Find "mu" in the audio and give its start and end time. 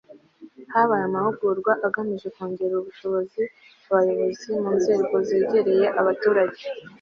4.61-4.69